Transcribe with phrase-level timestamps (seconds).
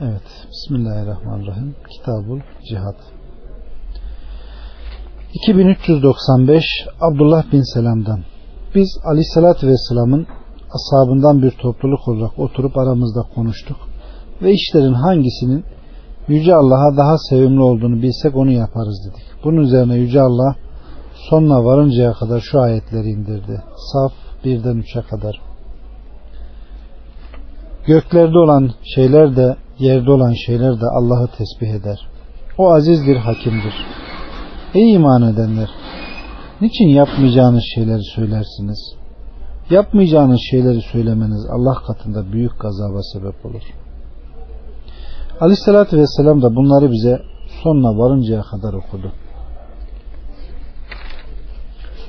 [0.00, 0.22] Evet.
[0.50, 1.74] Bismillahirrahmanirrahim.
[1.90, 2.94] Kitabul Cihad.
[5.34, 6.64] 2395
[7.00, 8.20] Abdullah bin Selam'dan.
[8.74, 10.26] Biz Aleyhisselatü Vesselam'ın
[10.70, 13.76] ashabından bir topluluk olarak oturup aramızda konuştuk
[14.42, 15.64] ve işlerin hangisinin
[16.28, 19.44] Yüce Allah'a daha sevimli olduğunu bilsek onu yaparız dedik.
[19.44, 20.56] Bunun üzerine Yüce Allah
[21.30, 23.62] sonuna varıncaya kadar şu ayetleri indirdi.
[23.92, 24.12] Saf
[24.44, 25.40] 1'den 3'e kadar.
[27.86, 32.08] Göklerde olan şeyler de yerde olan şeyler de Allah'ı tesbih eder.
[32.58, 33.74] O azizdir, hakimdir.
[34.74, 35.68] Ey iman edenler!
[36.60, 38.94] Niçin yapmayacağınız şeyleri söylersiniz?
[39.70, 43.62] Yapmayacağınız şeyleri söylemeniz Allah katında büyük gazaba sebep olur.
[45.40, 47.22] Aleyhissalatü Vesselam da bunları bize
[47.62, 49.12] sonuna varıncaya kadar okudu.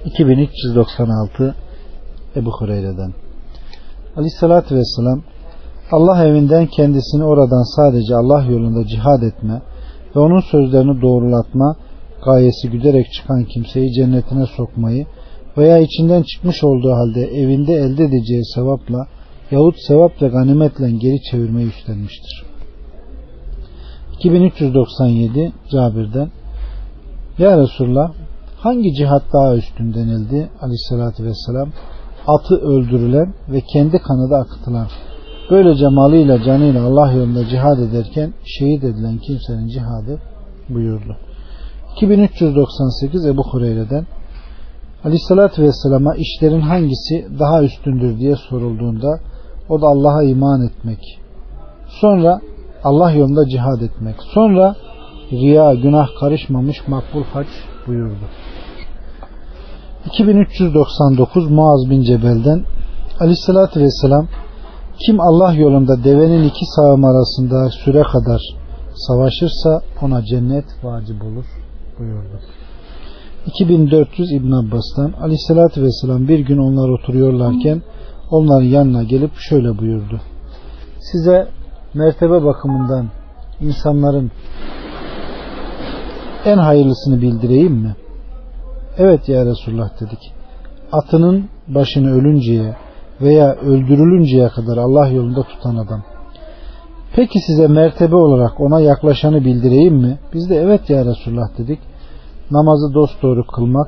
[0.06, 1.56] 2396
[2.36, 3.14] Ebu Hureyre'den
[4.16, 5.24] Aleyhissalatü Vesselam
[5.92, 9.62] Allah evinden kendisini oradan sadece Allah yolunda cihad etme
[10.16, 11.76] ve onun sözlerini doğrulatma
[12.26, 15.06] gayesi güderek çıkan kimseyi cennetine sokmayı
[15.58, 19.08] veya içinden çıkmış olduğu halde evinde elde edeceği sevapla
[19.52, 22.46] yahut sevap ve ganimetle geri çevirmeyi üstlenmiştir.
[24.14, 26.32] 2397 Cabir'den
[27.38, 28.12] Ya Resulullah
[28.58, 31.70] hangi cihat daha üstün denildi aleyhissalatü vesselam
[32.28, 34.88] atı öldürülen ve kendi kanı da akıtılan
[35.50, 40.22] böylece malıyla canıyla Allah yolunda cihad ederken şehit edilen kimsenin cihadı
[40.70, 41.18] buyurdu.
[41.96, 44.06] 2398 Ebu Hureyre'den
[45.04, 49.20] Aleyhissalatü Vesselam'a işlerin hangisi daha üstündür diye sorulduğunda
[49.70, 51.20] o da Allah'a iman etmek.
[51.88, 52.42] Sonra
[52.84, 54.16] Allah yolunda cihad etmek.
[54.34, 54.76] Sonra
[55.32, 57.48] riya, günah karışmamış makbul hac
[57.88, 58.26] buyurdu.
[60.06, 62.66] 2399 Muaz bin Cebel'den
[63.20, 64.28] Aleyhissalatü Vesselam
[65.00, 68.42] kim Allah yolunda devenin iki sağım arasında süre kadar
[68.96, 71.46] savaşırsa ona cennet vacip olur
[72.00, 72.40] buyurdu.
[73.46, 77.82] 2400 İbn Abbas'tan Aleyhisselatü Vesselam bir gün onlar oturuyorlarken
[78.32, 80.22] onların yanına gelip şöyle buyurdu.
[81.00, 81.48] Size
[81.94, 83.10] mertebe bakımından
[83.62, 84.32] insanların
[86.46, 87.96] en hayırlısını bildireyim mi?
[88.98, 90.34] Evet ya Resulullah dedik.
[90.92, 92.85] Atının başını ölünceye
[93.22, 96.04] veya öldürülünceye kadar Allah yolunda tutan adam.
[97.16, 100.20] Peki size mertebe olarak ona yaklaşanı bildireyim mi?
[100.34, 101.80] Biz de evet ya Resulullah dedik.
[102.52, 103.88] Namazı dosdoğru kılmak,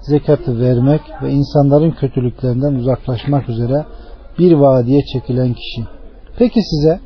[0.00, 3.84] zekatı vermek ve insanların kötülüklerinden uzaklaşmak üzere
[4.38, 5.82] bir vadiye çekilen kişi.
[6.38, 7.00] Peki size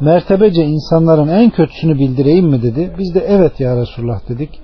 [0.00, 2.92] mertebece insanların en kötüsünü bildireyim mi dedi.
[2.98, 4.60] Biz de evet ya Resulullah dedik.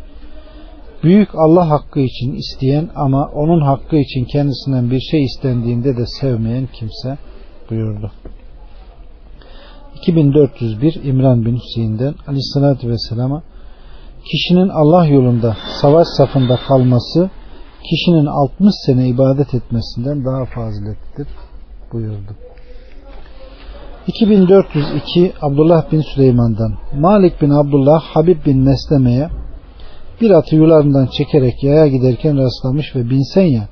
[1.03, 6.69] Büyük Allah hakkı için isteyen ama onun hakkı için kendisinden bir şey istendiğinde de sevmeyen
[6.73, 7.19] kimse
[7.71, 8.13] buyurdu.
[9.97, 13.43] 2401 İmran bin Hüseyin'den Aleyhisselatü Vesselam'a
[14.31, 17.31] kişinin Allah yolunda savaş safında kalması
[17.91, 21.29] kişinin 60 sene ibadet etmesinden daha faziletlidir
[21.93, 22.37] buyurdu.
[24.07, 29.29] 2402 Abdullah bin Süleyman'dan Malik bin Abdullah Habib bin Mesleme'ye
[30.23, 33.69] bir atı yularından çekerek yaya giderken rastlamış ve binsen ya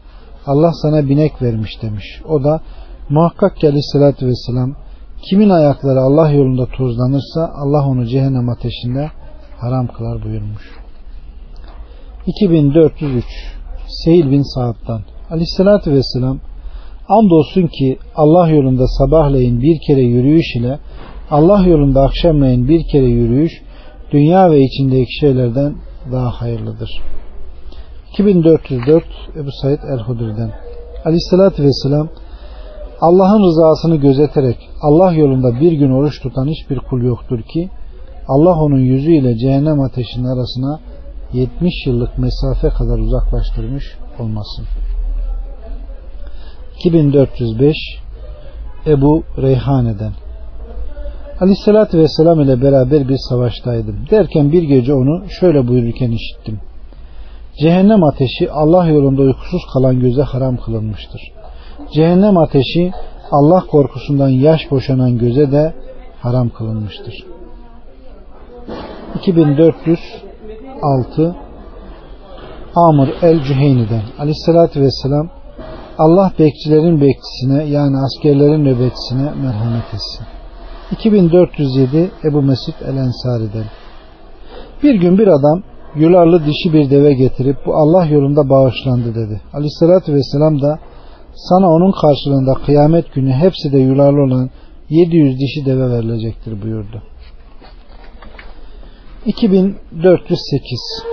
[0.47, 2.23] Allah sana binek vermiş demiş.
[2.29, 2.61] O da
[3.09, 4.75] muhakkak ki aleyhissalatü vesselam
[5.23, 9.11] kimin ayakları Allah yolunda tozlanırsa Allah onu cehennem ateşinde
[9.61, 10.81] haram kılar buyurmuş.
[12.27, 13.25] 2403
[14.05, 16.39] Seyil bin Sa'd'dan Aleyhissalatü vesselam
[17.09, 20.79] andolsun ki Allah yolunda sabahleyin bir kere yürüyüş ile
[21.31, 23.53] Allah yolunda akşamleyin bir kere yürüyüş
[24.13, 25.75] dünya ve içindeki şeylerden
[26.13, 26.91] daha hayırlıdır.
[28.13, 29.05] 2404
[29.37, 30.53] Ebu Said El-Hudri'den
[31.05, 32.09] Aleyhissalatü Vesselam
[33.01, 37.71] Allah'ın rızasını gözeterek Allah yolunda bir gün oruç tutan hiçbir kul yoktur ki
[38.29, 40.81] Allah onun yüzüyle cehennem ateşinin arasına
[41.33, 43.85] 70 yıllık mesafe kadar uzaklaştırmış
[44.19, 44.67] olmasın.
[46.79, 47.77] 2405
[48.87, 50.13] Ebu Reyhane'den
[51.41, 53.97] Aleyhissalatü Vesselam ile beraber bir savaştaydım.
[54.11, 56.61] Derken bir gece onu şöyle buyururken işittim.
[57.61, 61.21] Cehennem ateşi Allah yolunda uykusuz kalan göze haram kılınmıştır.
[61.95, 62.93] Cehennem ateşi
[63.31, 65.75] Allah korkusundan yaş boşanan göze de
[66.23, 67.27] haram kılınmıştır.
[69.15, 71.37] 2406
[72.77, 75.29] Amr el-Cüheyni'den Aleyhissalatü Vesselam
[75.99, 80.27] Allah bekçilerin bekçisine yani askerlerin nöbetçisine merhamet etsin.
[80.91, 83.65] 2407 Ebu Mesud el-Ensari'den
[84.83, 85.63] Bir gün bir adam
[85.97, 89.41] yularlı dişi bir deve getirip bu Allah yolunda bağışlandı dedi.
[89.53, 90.79] Aleyhissalatü vesselam da
[91.35, 94.51] sana onun karşılığında kıyamet günü hepsi de yularlı olan
[94.89, 97.03] 700 dişi deve verilecektir buyurdu.
[99.27, 101.05] 2408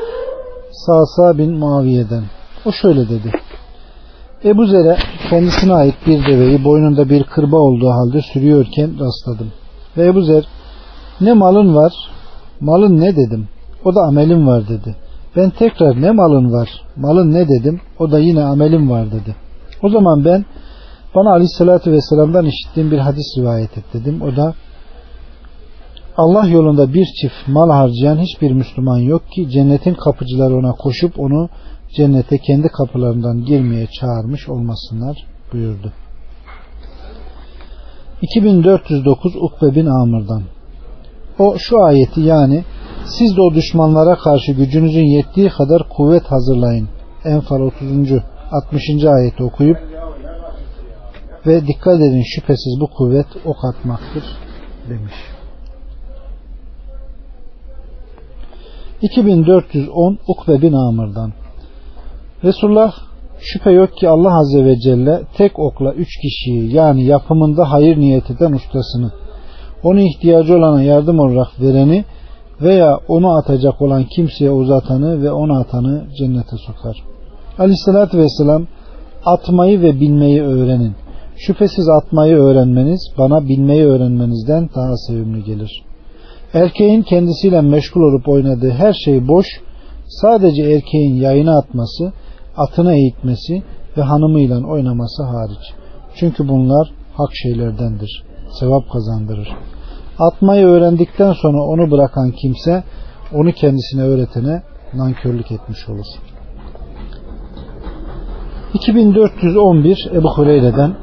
[0.72, 2.24] Sasa bin Muaviye'den
[2.66, 3.32] o şöyle dedi.
[4.44, 4.98] Ebu Zer'e
[5.30, 9.52] kendisine ait bir deveyi boynunda bir kırba olduğu halde sürüyorken rastladım.
[9.98, 10.44] Ve Ebu Zer
[11.22, 11.94] ne malın var?
[12.62, 13.48] Malın ne dedim?
[13.86, 14.96] O da amelim var dedi.
[15.36, 16.70] Ben tekrar ne malın var?
[16.96, 17.82] Malın ne dedim?
[18.00, 19.36] O da yine amelim var dedi.
[19.84, 20.46] O zaman ben
[21.16, 24.22] bana aleyhissalatü vesselam'dan işittiğim bir hadis rivayet et dedim.
[24.22, 24.54] O da
[26.18, 31.50] Allah yolunda bir çift mal harcayan hiçbir Müslüman yok ki cennetin kapıcıları ona koşup onu
[31.96, 35.18] cennete kendi kapılarından girmeye çağırmış olmasınlar
[35.54, 35.94] buyurdu.
[38.22, 40.44] 2409 Ukbe bin Amr'dan
[41.40, 42.64] o şu ayeti yani
[43.06, 46.90] siz de o düşmanlara karşı gücünüzün yettiği kadar kuvvet hazırlayın.
[47.26, 47.82] Enfal 30.
[48.52, 48.84] 60.
[49.06, 49.78] ayeti okuyup
[51.48, 54.24] ve dikkat edin şüphesiz bu kuvvet ok atmaktır
[54.90, 55.14] demiş.
[59.02, 61.34] 2410 Ukbe bin Amr'dan
[62.44, 62.94] Resulullah
[63.40, 68.32] şüphe yok ki Allah Azze ve Celle tek okla üç kişiyi yani yapımında hayır niyet
[68.32, 69.12] eden ustasını
[69.84, 72.06] onu ihtiyacı olana yardım olarak vereni
[72.62, 77.04] veya onu atacak olan kimseye uzatanı ve onu atanı cennete sokar.
[77.60, 78.68] Aleyhissalatü vesselam
[79.26, 80.96] atmayı ve bilmeyi öğrenin.
[81.38, 85.84] Şüphesiz atmayı öğrenmeniz bana bilmeyi öğrenmenizden daha sevimli gelir.
[86.54, 89.48] Erkeğin kendisiyle meşgul olup oynadığı her şey boş,
[90.08, 92.14] sadece erkeğin yayına atması,
[92.58, 93.64] atına eğitmesi
[93.98, 95.74] ve hanımıyla oynaması hariç.
[96.16, 98.24] Çünkü bunlar hak şeylerdendir.
[98.60, 99.50] Sevap kazandırır.
[100.20, 102.84] Atmayı öğrendikten sonra onu bırakan kimse
[103.34, 104.64] onu kendisine öğretene
[104.94, 106.06] nankörlük etmiş olur.
[108.74, 110.96] 2411 Ebu Hureyre'den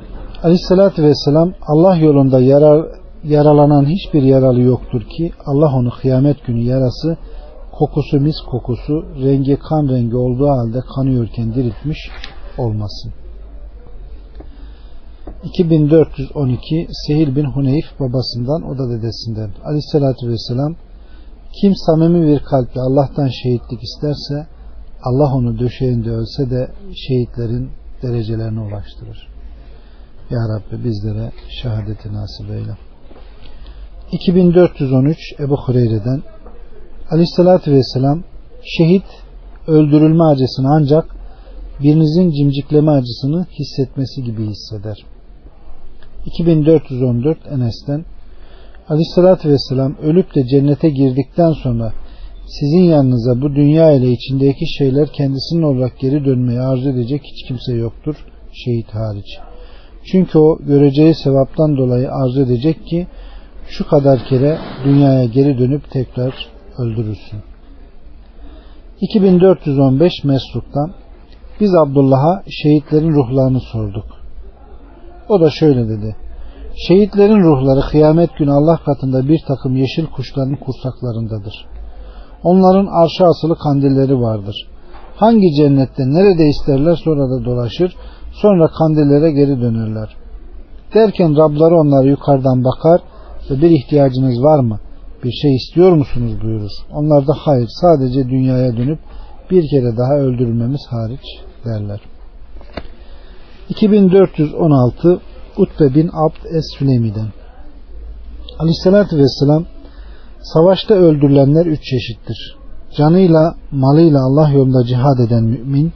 [0.43, 2.87] Aleyhisselatü Vesselam Allah yolunda yarar,
[3.25, 7.17] yaralanan hiçbir yaralı yoktur ki Allah onu kıyamet günü yarası
[7.79, 8.95] kokusu mis kokusu
[9.25, 11.99] rengi kan rengi olduğu halde kanıyorken diriltmiş
[12.59, 13.13] olmasın.
[15.45, 20.75] 2412 Sehil bin Huneyf babasından o da dedesinden aleyhissalatü vesselam
[21.61, 24.47] kim samimi bir kalple Allah'tan şehitlik isterse
[25.03, 27.71] Allah onu döşeğinde ölse de şehitlerin
[28.03, 29.29] derecelerine ulaştırır.
[30.31, 31.33] Ya Rabbi bizlere
[31.63, 32.77] şehadeti nasip eyle.
[34.13, 36.23] 2413 Ebu Hureyre'den
[37.15, 38.23] Aleyhissalatü Vesselam
[38.63, 39.05] şehit
[39.67, 41.17] öldürülme acısını ancak
[41.83, 44.97] birinizin cimcikleme acısını hissetmesi gibi hisseder.
[46.27, 48.05] 2414 Enes'ten
[48.89, 51.93] Aleyhissalatü Vesselam ölüp de cennete girdikten sonra
[52.47, 57.73] sizin yanınıza bu dünya ile içindeki şeyler kendisinin olarak geri dönmeyi arzu edecek hiç kimse
[57.73, 58.17] yoktur
[58.53, 59.39] şehit hariç.
[60.05, 63.07] Çünkü o göreceği sevaptan dolayı arzu edecek ki
[63.69, 67.41] şu kadar kere dünyaya geri dönüp tekrar öldürürsün.
[69.01, 70.93] 2415 Mesruk'tan
[71.61, 74.05] biz Abdullah'a şehitlerin ruhlarını sorduk.
[75.29, 76.17] O da şöyle dedi.
[76.89, 81.67] Şehitlerin ruhları kıyamet günü Allah katında bir takım yeşil kuşların kursaklarındadır.
[82.43, 84.69] Onların arşa asılı kandilleri vardır.
[85.17, 87.97] Hangi cennette nerede isterler sonra da dolaşır,
[88.33, 90.17] sonra kandillere geri dönerler.
[90.95, 93.01] Derken Rabları onları yukarıdan bakar
[93.51, 94.79] ve bir ihtiyacınız var mı?
[95.25, 96.71] Bir şey istiyor musunuz buyurur.
[96.93, 98.99] Onlar da hayır sadece dünyaya dönüp
[99.51, 101.21] bir kere daha öldürülmemiz hariç
[101.65, 102.01] derler.
[103.69, 105.21] 2416
[105.57, 107.29] Utbe bin Abd Es-Süleymi'den
[108.59, 109.65] Aleyhissalatü Vesselam
[110.43, 112.57] Savaşta öldürülenler üç çeşittir.
[112.97, 115.93] Canıyla, malıyla Allah yolunda cihad eden mümin,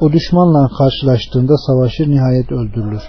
[0.00, 3.02] o düşmanla karşılaştığında savaşır nihayet öldürülür.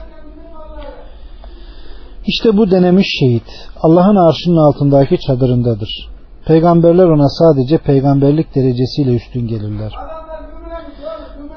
[2.30, 3.44] İşte bu denemiş şehit
[3.82, 6.10] Allah'ın arşının altındaki çadırındadır.
[6.46, 9.94] Peygamberler ona sadece peygamberlik derecesiyle üstün gelirler.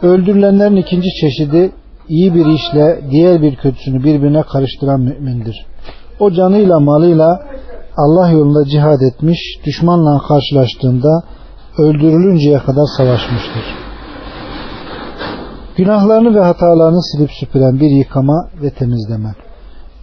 [0.02, 1.72] Öldürülenlerin ikinci çeşidi
[2.08, 5.66] iyi bir işle diğer bir kötüsünü birbirine karıştıran mümindir.
[6.20, 7.42] O canıyla malıyla
[7.96, 11.22] Allah yolunda cihad etmiş, düşmanla karşılaştığında
[11.78, 13.64] öldürülünceye kadar savaşmıştır.
[15.76, 19.34] Günahlarını ve hatalarını silip süpüren bir yıkama ve temizleme.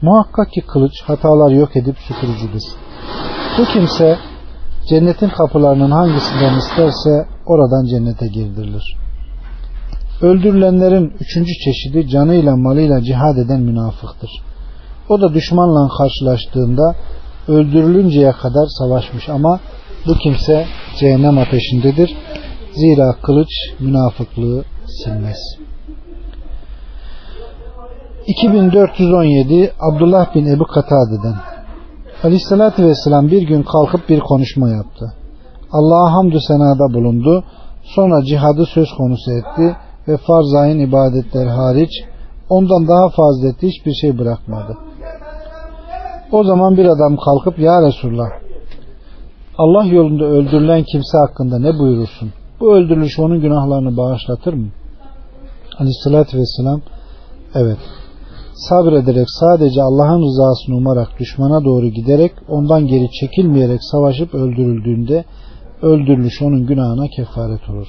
[0.01, 2.63] Muhakkak ki kılıç hatalar yok edip süpürücüdür.
[3.58, 4.18] Bu kimse
[4.89, 8.98] cennetin kapılarının hangisinden isterse oradan cennete girdirilir.
[10.22, 14.29] Öldürülenlerin üçüncü çeşidi canıyla malıyla cihad eden münafıktır.
[15.10, 16.96] O da düşmanla karşılaştığında
[17.48, 19.60] öldürülünceye kadar savaşmış ama
[20.08, 20.65] bu kimse
[21.00, 22.15] cehennem ateşindedir.
[22.74, 24.63] Zira kılıç münafıklığı
[25.03, 25.38] silmez.
[28.30, 31.36] 2417 Abdullah bin Ebu Katade'den
[32.24, 35.14] Aleyhisselatü Vesselam bir gün kalkıp bir konuşma yaptı.
[35.72, 37.44] Allah'a hamdü senada bulundu.
[37.84, 39.76] Sonra cihadı söz konusu etti
[40.08, 41.90] ve farzayın ibadetler hariç
[42.50, 44.78] ondan daha faziletli hiçbir şey bırakmadı.
[46.32, 48.30] O zaman bir adam kalkıp Ya Resulullah
[49.58, 52.34] Allah yolunda öldürülen kimse hakkında ne buyurursun?
[52.60, 54.68] Bu öldürülüş onun günahlarını bağışlatır mı?
[55.80, 56.82] Aleyhissalatü vesselam
[57.56, 57.78] evet
[58.68, 65.25] sabrederek sadece Allah'ın rızasını umarak düşmana doğru giderek ondan geri çekilmeyerek savaşıp öldürüldüğünde
[65.82, 67.88] öldürülüş onun günahına kefaret olur.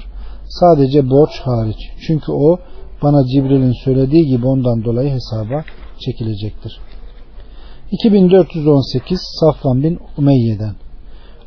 [0.49, 1.77] Sadece borç hariç.
[2.07, 2.59] Çünkü o
[3.03, 5.65] bana Cibril'in söylediği gibi ondan dolayı hesaba
[5.99, 6.81] çekilecektir.
[7.93, 10.75] 2418 Safvan bin Umeyye'den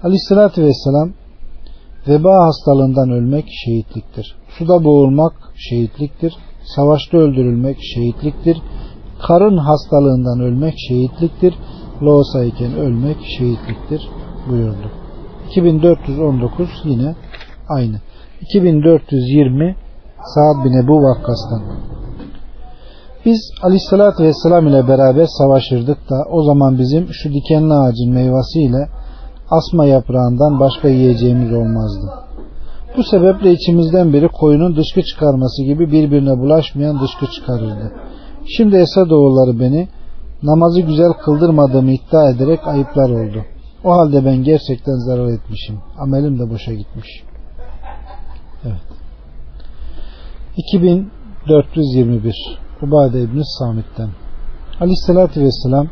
[0.04, 1.14] Aleyhissalatü Vesselam
[2.08, 4.36] veba hastalığından ölmek şehitliktir.
[4.58, 6.34] Suda boğulmak şehitliktir.
[6.76, 8.58] Savaşta öldürülmek şehitliktir.
[9.28, 11.54] Karın hastalığından ölmek şehitliktir.
[12.02, 14.10] Loğusa iken ölmek şehitliktir
[14.50, 14.92] buyurdu.
[15.50, 17.16] 2419 yine
[17.70, 17.96] aynı.
[18.42, 19.76] 2420
[20.34, 21.62] Sa'd bin Ebu Vakkas'tan.
[23.26, 28.90] Biz aleyhissalatü vesselam ile beraber savaşırdık da o zaman bizim şu dikenli ağacın meyvesiyle
[29.50, 32.08] asma yaprağından başka yiyeceğimiz olmazdı.
[32.98, 37.92] Bu sebeple içimizden biri koyunun dışkı çıkarması gibi birbirine bulaşmayan dışkı çıkarırdı.
[38.48, 39.88] Şimdi Esadoğulları beni
[40.44, 43.46] namazı güzel kıldırmadığımı iddia ederek ayıplar oldu.
[43.84, 45.80] O halde ben gerçekten zarar etmişim.
[46.00, 47.24] Amelim de boşa gitmiş.
[48.66, 48.82] Evet.
[50.58, 52.36] 2421
[52.82, 54.10] Ubade İbni Samit'ten
[54.80, 55.88] Aleyhissalatü Vesselam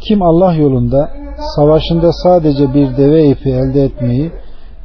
[0.00, 1.10] kim Allah yolunda
[1.56, 4.32] savaşında sadece bir deve ipi elde etmeyi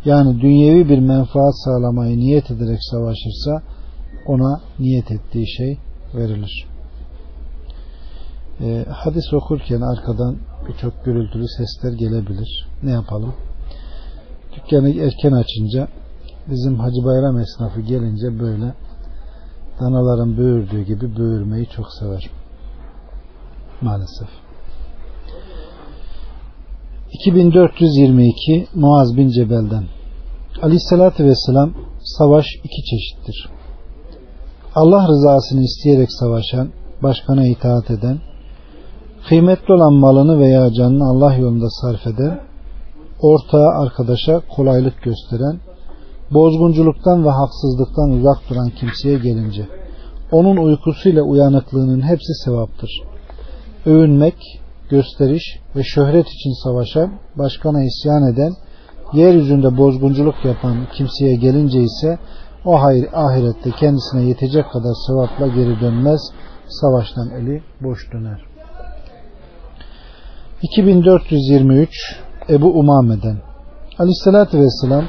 [0.05, 3.61] yani dünyevi bir menfaat sağlamayı niyet ederek savaşırsa
[4.27, 5.77] ona niyet ettiği şey
[6.15, 6.74] verilir.
[8.61, 12.67] E, hadis okurken arkadan birçok gürültülü sesler gelebilir.
[12.83, 13.33] Ne yapalım?
[14.55, 15.87] Dükkanı erken açınca
[16.49, 18.73] bizim Hacı Bayram esnafı gelince böyle
[19.79, 22.29] danaların böğürdüğü gibi böğürmeyi çok sever.
[23.81, 24.29] Maalesef.
[27.11, 29.83] 2422 Muaz bin Cebel'den
[30.61, 31.73] Aleyhissalatü Vesselam
[32.17, 33.49] savaş iki çeşittir.
[34.75, 36.69] Allah rızasını isteyerek savaşan,
[37.03, 38.19] başkana itaat eden,
[39.29, 42.39] kıymetli olan malını veya canını Allah yolunda sarf eden,
[43.21, 45.59] ortağı arkadaşa kolaylık gösteren,
[46.33, 49.67] bozgunculuktan ve haksızlıktan uzak duran kimseye gelince,
[50.31, 52.89] onun uykusuyla uyanıklığının hepsi sevaptır.
[53.85, 54.35] Övünmek,
[54.89, 55.43] gösteriş
[55.75, 58.53] ve şöhret için savaşan, başkana isyan eden,
[59.13, 62.19] yeryüzünde bozgunculuk yapan kimseye gelince ise
[62.65, 66.21] o hayır ahirette kendisine yetecek kadar sevapla geri dönmez,
[66.67, 68.54] savaştan eli boş döner.
[70.71, 71.89] 2423
[72.49, 73.37] Ebu Umame'den
[73.99, 75.05] Aleyhisselatü Vesselam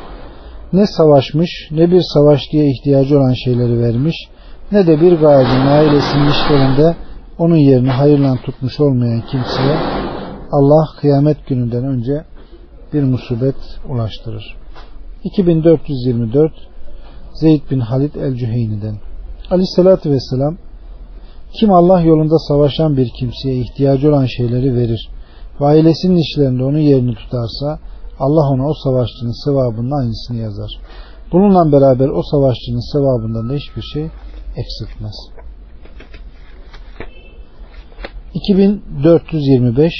[0.72, 4.16] ne savaşmış ne bir savaşçıya ihtiyacı olan şeyleri vermiş
[4.72, 6.96] ne de bir gayecin ailesinin işlerinde
[7.38, 9.76] onun yerini hayırla tutmuş olmayan kimseye
[10.52, 12.24] Allah kıyamet gününden önce
[12.92, 13.56] bir musibet
[13.88, 14.56] ulaştırır.
[15.24, 16.52] 2424
[17.34, 18.96] Zeyd bin Halid el-Cüheyni'den
[19.50, 20.56] Aleyhissalatü Vesselam
[21.60, 25.15] kim Allah yolunda savaşan bir kimseye ihtiyacı olan şeyleri verir
[25.60, 27.78] ve ailesinin işlerinde onun yerini tutarsa
[28.18, 30.70] Allah ona o savaşçının sevabının aynısını yazar.
[31.32, 34.10] Bununla beraber o savaşçının sevabından da hiçbir şey
[34.56, 35.14] eksiltmez.
[38.34, 39.92] 2425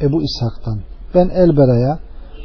[0.00, 0.78] Ebu İshak'tan
[1.14, 1.98] ben Elbera'ya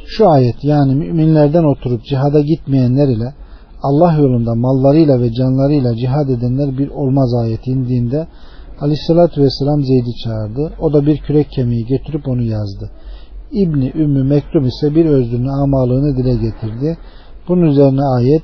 [0.06, 3.34] şu ayet yani müminlerden oturup cihada gitmeyenler ile
[3.82, 8.26] Allah yolunda mallarıyla ve canlarıyla cihad edenler bir olmaz ayeti indiğinde
[8.80, 10.72] Aleyhisselatü Vesselam Zeyd'i çağırdı.
[10.80, 12.90] O da bir kürek kemiği getirip onu yazdı.
[13.52, 16.98] İbni Ümmü Mektum ise bir özrünün amalığını dile getirdi.
[17.48, 18.42] Bunun üzerine ayet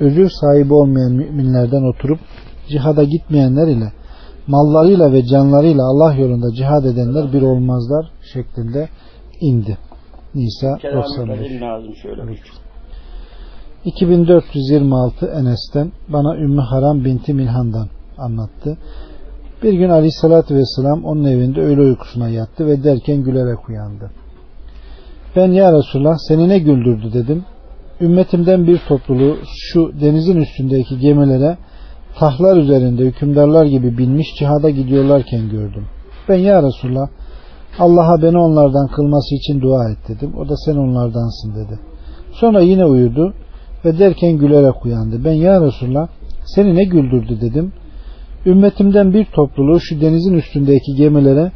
[0.00, 2.18] özür sahibi olmayan müminlerden oturup
[2.68, 3.92] cihada gitmeyenler ile
[4.46, 8.88] mallarıyla ve canlarıyla Allah yolunda cihad edenler bir olmazlar şeklinde
[9.40, 9.78] indi.
[10.34, 12.40] Nisa 95.
[13.84, 17.88] 2426 Enes'ten bana Ümmü Haram binti Milhan'dan
[18.18, 18.78] anlattı.
[19.64, 24.10] Bir gün Aleyhisselatü Vesselam onun evinde öğle uykusuna yattı ve derken gülerek uyandı.
[25.36, 27.44] Ben ya Resulullah seni ne güldürdü dedim.
[28.00, 31.58] Ümmetimden bir topluluğu şu denizin üstündeki gemilere
[32.18, 35.84] tahlar üzerinde hükümdarlar gibi binmiş cihada gidiyorlarken gördüm.
[36.28, 37.08] Ben ya Resulullah
[37.78, 40.32] Allah'a beni onlardan kılması için dua et dedim.
[40.38, 41.78] O da sen onlardansın dedi.
[42.32, 43.34] Sonra yine uyudu
[43.84, 45.24] ve derken gülerek uyandı.
[45.24, 46.08] Ben ya Resulullah
[46.44, 47.72] seni ne güldürdü dedim.
[48.46, 51.52] Ümmetimden bir topluluğu şu denizin üstündeki gemilere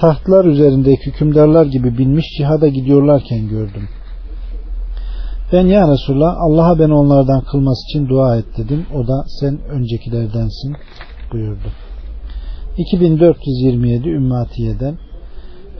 [0.00, 3.88] tahtlar üzerindeki hükümdarlar gibi binmiş cihada gidiyorlarken gördüm.
[5.52, 8.86] Ben ya Resulallah Allah'a beni onlardan kılması için dua et dedim.
[8.94, 10.76] O da sen öncekilerdensin
[11.32, 11.68] buyurdu.
[12.78, 14.98] 2427 Ümmatiye'den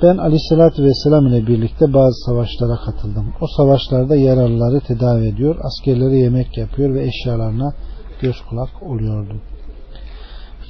[0.02, 3.26] ben Aleyhisselatü Vesselam ile birlikte bazı savaşlara katıldım.
[3.40, 7.74] O savaşlarda yaralıları tedavi ediyor, askerlere yemek yapıyor ve eşyalarına
[8.20, 9.40] göz kulak oluyordum.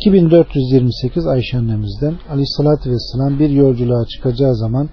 [0.05, 4.89] 2428 Ayşe annemizden Aleyhisselatü Vesselam bir yolculuğa çıkacağı zaman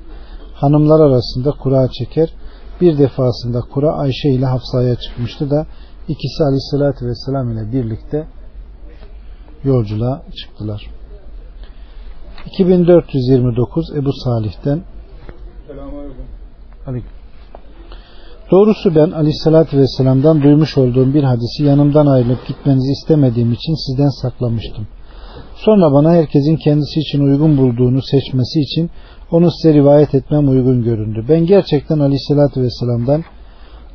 [0.54, 2.30] hanımlar arasında kura çeker.
[2.82, 5.66] Bir defasında kura Ayşe ile Hafsa'ya çıkmıştı da
[6.08, 8.28] ikisi Aleyhisselatü Vesselam ile birlikte
[9.64, 10.90] yolculuğa çıktılar.
[12.46, 14.84] 2429 Ebu Salih'ten
[18.52, 24.88] Doğrusu ben Aleyhisselatü Vesselam'dan duymuş olduğum bir hadisi yanımdan ayrılıp gitmenizi istemediğim için sizden saklamıştım.
[25.66, 28.90] Sonra bana herkesin kendisi için uygun bulduğunu seçmesi için
[29.32, 31.26] onu size rivayet etmem uygun göründü.
[31.30, 33.24] Ben gerçekten Aleyhisselatü Vesselam'dan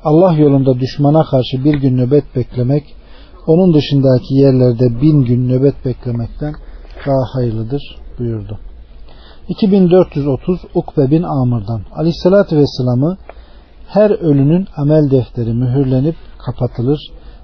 [0.04, 2.85] Allah yolunda düşmana karşı bir gün nöbet beklemek,
[3.46, 6.54] onun dışındaki yerlerde bin gün nöbet beklemekten
[7.06, 7.82] daha hayırlıdır
[8.18, 8.58] buyurdu.
[9.49, 13.16] 2430 Ukbe bin Amr'dan Aleyhisselatü Vesselam'ı
[13.88, 16.99] her ölünün amel defteri mühürlenip kapatılır.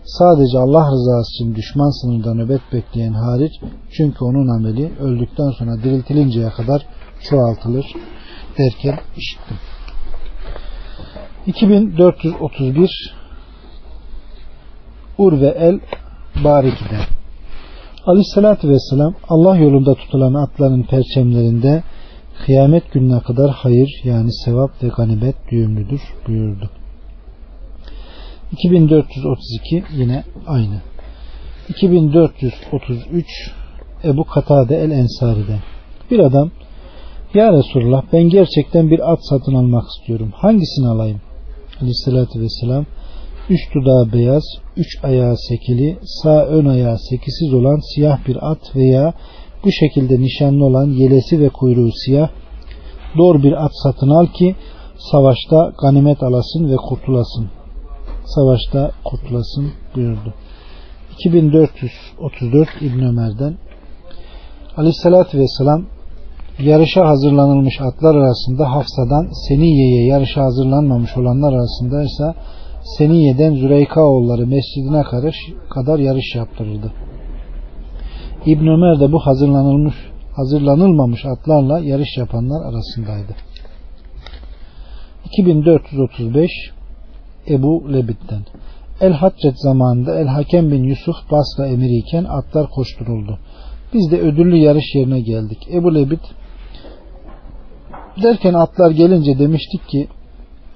[0.04, 3.52] Sadece Allah rızası için düşman sınırda nöbet bekleyen hariç
[3.97, 6.87] çünkü onun ameli öldükten sonra diriltilinceye kadar
[7.30, 7.87] çoğaltılır
[8.59, 9.56] derken işittim.
[11.47, 13.14] 2431
[15.18, 15.80] Urve el
[16.44, 17.02] Bariki'den
[18.06, 21.82] Aleyhissalatü Vesselam Allah yolunda tutulan atların perçemlerinde
[22.47, 26.71] kıyamet gününe kadar hayır yani sevap ve ganimet düğümlüdür buyurdu.
[28.52, 30.80] 2432 yine aynı.
[31.68, 33.26] 2433
[34.04, 35.61] Ebu Katade el Ensari'den.
[36.11, 36.50] Bir adam
[37.35, 40.30] Ya Resulullah ben gerçekten bir at satın almak istiyorum.
[40.35, 41.21] Hangisini alayım?
[41.80, 42.87] Aleyhissalatü Vesselam
[43.50, 44.42] üst dudağı beyaz,
[44.76, 49.14] üç ayağı sekili, sağ ön ayağı sekisiz olan siyah bir at veya
[49.64, 52.29] bu şekilde nişanlı olan yelesi ve kuyruğu siyah,
[53.18, 54.57] doğru bir at satın al ki
[55.12, 57.62] savaşta ganimet alasın ve kurtulasın.
[58.35, 60.35] Savaşta kurtulasın buyurdu.
[61.18, 63.55] 2434 İbn Ömer'den
[64.77, 65.87] Aleyhissalatü Vesselam
[66.59, 72.35] yarışa hazırlanılmış atlar arasında Hafsa'dan Seniye'ye yarışa hazırlanmamış olanlar arasında ise
[72.99, 75.03] Seniye'den Züreyka oğulları mescidine
[75.71, 76.92] kadar yarış yaptırırdı.
[78.47, 79.95] İbn Ömer de bu hazırlanılmış
[80.37, 83.35] hazırlanılmamış atlarla yarış yapanlar arasındaydı.
[85.25, 86.51] 2435
[87.48, 88.42] Ebu Lebit'ten
[89.00, 93.38] El Haccet zamanında El Hakem bin Yusuf Basra emiriyken atlar koşturuldu.
[93.94, 95.59] Biz de ödüllü yarış yerine geldik.
[95.72, 96.20] Ebu Lebit
[98.22, 100.09] derken atlar gelince demiştik ki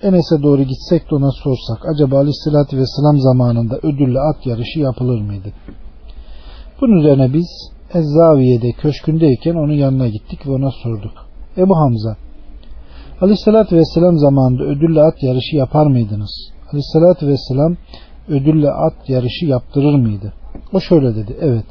[0.03, 5.53] Enes'e doğru gitsek de ona sorsak acaba aleyhissalatü vesselam zamanında ödüllü at yarışı yapılır mıydı?
[6.81, 11.13] Bunun üzerine biz Ezzaviye'de köşkündeyken onun yanına gittik ve ona sorduk.
[11.57, 12.17] Ebu Hamza
[13.21, 16.56] Aleyhissalatü vesselam zamanında ödüllü at yarışı yapar mıydınız?
[16.69, 17.77] Aleyhissalatü vesselam
[18.29, 20.33] ödüllü at yarışı yaptırır mıydı?
[20.73, 21.37] O şöyle dedi.
[21.41, 21.67] Evet.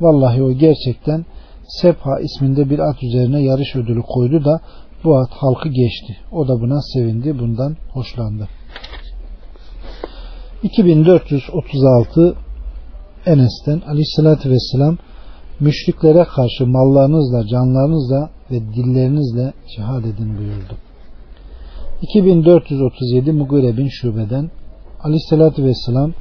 [0.00, 1.24] Vallahi o gerçekten
[1.68, 4.60] Sepha isminde bir at üzerine yarış ödülü koydu da
[5.04, 6.16] bu at halkı geçti.
[6.32, 7.38] O da buna sevindi.
[7.38, 8.48] Bundan hoşlandı.
[10.62, 12.34] 2436
[13.26, 14.96] Enes'ten Aleyhisselatü Vesselam
[15.60, 20.85] müşriklere karşı mallarınızla, canlarınızla ve dillerinizle cihad edin buyurdu.
[22.02, 24.50] 2437 Mugire bin Şube'den
[25.00, 26.12] Aleyhisselatü Vesselam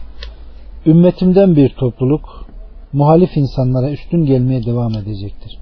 [0.85, 2.45] ümmetimden bir topluluk
[2.93, 5.57] muhalif insanlara üstün gelmeye devam edecektir.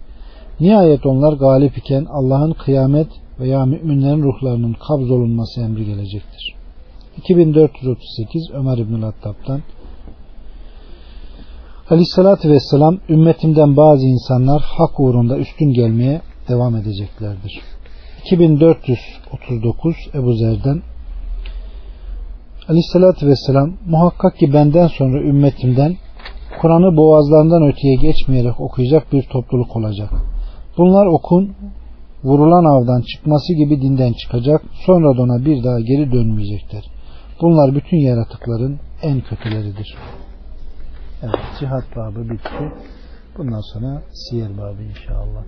[0.59, 3.07] Nihayet onlar galip iken Allah'ın kıyamet
[3.39, 6.55] veya müminlerin ruhlarının kabz olunması emri gelecektir.
[7.17, 9.61] 2438 Ömer İbnül Hattab'dan
[11.89, 17.61] Aleyhissalatü Vesselam ümmetimden bazı insanlar hak uğrunda üstün gelmeye devam edeceklerdir.
[18.31, 20.81] 2439 Ebu Zer'den
[22.69, 25.95] Aleyhissalatü Vesselam muhakkak ki benden sonra ümmetimden
[26.61, 30.09] Kur'an'ı boğazlarından öteye geçmeyerek okuyacak bir topluluk olacak.
[30.77, 31.55] Bunlar okun
[32.23, 34.61] vurulan avdan çıkması gibi dinden çıkacak.
[34.85, 36.83] Sonra da ona bir daha geri dönmeyecekler.
[37.41, 39.95] Bunlar bütün yaratıkların en kötüleridir.
[41.23, 42.71] Evet, cihat babı bitti.
[43.37, 45.43] Bundan sonra siyer babı inşallah.